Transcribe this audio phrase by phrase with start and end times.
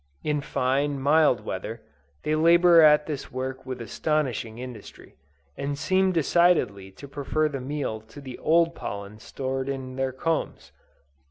[0.23, 1.79] In fine, mild weather,
[2.23, 5.15] they labor at this work with astonishing industry;
[5.55, 10.71] and seem decidedly to prefer the meal to the old pollen stored in their combs.